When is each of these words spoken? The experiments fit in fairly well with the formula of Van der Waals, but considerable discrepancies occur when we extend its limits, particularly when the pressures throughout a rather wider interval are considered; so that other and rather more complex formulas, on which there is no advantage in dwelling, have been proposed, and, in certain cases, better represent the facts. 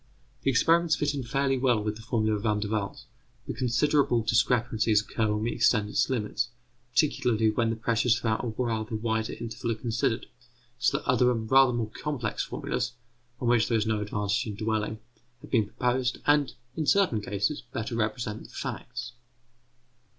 The 0.41 0.49
experiments 0.49 0.95
fit 0.95 1.13
in 1.13 1.21
fairly 1.21 1.59
well 1.59 1.79
with 1.83 1.95
the 1.95 2.01
formula 2.01 2.35
of 2.35 2.41
Van 2.41 2.59
der 2.59 2.69
Waals, 2.69 3.05
but 3.45 3.55
considerable 3.57 4.23
discrepancies 4.23 4.99
occur 5.01 5.27
when 5.31 5.43
we 5.43 5.51
extend 5.51 5.89
its 5.89 6.09
limits, 6.09 6.49
particularly 6.89 7.51
when 7.51 7.69
the 7.69 7.75
pressures 7.75 8.17
throughout 8.17 8.43
a 8.43 8.47
rather 8.47 8.95
wider 8.95 9.33
interval 9.33 9.73
are 9.73 9.75
considered; 9.75 10.25
so 10.79 10.97
that 10.97 11.05
other 11.07 11.29
and 11.29 11.51
rather 11.51 11.71
more 11.73 11.91
complex 11.91 12.43
formulas, 12.43 12.93
on 13.39 13.47
which 13.47 13.67
there 13.67 13.77
is 13.77 13.85
no 13.85 14.01
advantage 14.01 14.47
in 14.47 14.55
dwelling, 14.55 14.97
have 15.41 15.51
been 15.51 15.67
proposed, 15.67 16.17
and, 16.25 16.55
in 16.75 16.87
certain 16.87 17.21
cases, 17.21 17.61
better 17.71 17.93
represent 17.95 18.45
the 18.45 18.49
facts. 18.49 19.11